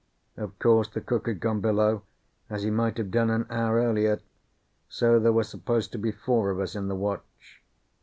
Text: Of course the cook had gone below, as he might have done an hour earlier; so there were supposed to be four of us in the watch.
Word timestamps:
Of 0.35 0.57
course 0.57 0.87
the 0.89 0.99
cook 0.99 1.27
had 1.27 1.39
gone 1.39 1.61
below, 1.61 2.01
as 2.49 2.63
he 2.63 2.71
might 2.71 2.97
have 2.97 3.11
done 3.11 3.29
an 3.29 3.45
hour 3.51 3.75
earlier; 3.75 4.19
so 4.89 5.19
there 5.19 5.31
were 5.31 5.43
supposed 5.43 5.91
to 5.91 5.99
be 5.99 6.11
four 6.11 6.49
of 6.49 6.59
us 6.59 6.75
in 6.75 6.87
the 6.87 6.95
watch. 6.95 7.61